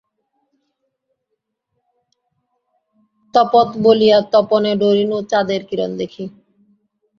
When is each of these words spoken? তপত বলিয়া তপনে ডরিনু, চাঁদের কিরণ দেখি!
তপত 3.33 3.69
বলিয়া 3.83 4.17
তপনে 4.33 4.71
ডরিনু, 4.81 5.17
চাঁদের 5.31 5.61
কিরণ 5.69 5.91
দেখি! 5.99 6.23